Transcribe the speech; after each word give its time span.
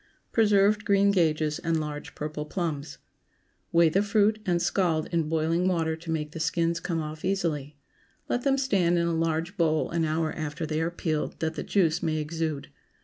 PRESERVED 0.31 0.83
GREEN 0.83 1.11
GAGES 1.11 1.59
AND 1.59 1.79
LARGE 1.79 2.15
PURPLE 2.15 2.45
PLUMS. 2.47 2.95
✠ 2.95 2.97
Weigh 3.71 3.87
the 3.89 4.01
fruit 4.01 4.39
and 4.47 4.59
scald 4.59 5.05
in 5.11 5.29
boiling 5.29 5.67
water 5.67 5.95
to 5.95 6.09
make 6.09 6.31
the 6.31 6.39
skins 6.39 6.79
come 6.79 6.99
off 6.99 7.23
easily. 7.23 7.77
Let 8.27 8.41
them 8.41 8.57
stand 8.57 8.97
in 8.97 9.05
a 9.05 9.13
large 9.13 9.57
bowl 9.57 9.91
an 9.91 10.03
hour 10.03 10.33
after 10.33 10.65
they 10.65 10.81
are 10.81 10.89
peeled, 10.89 11.39
that 11.39 11.53
the 11.53 11.61
juice 11.61 12.01
may 12.01 12.17
exude. 12.17 12.69